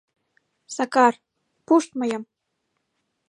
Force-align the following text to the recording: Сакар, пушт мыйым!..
Сакар, 0.75 1.13
пушт 1.65 1.89
мыйым!.. 1.99 2.23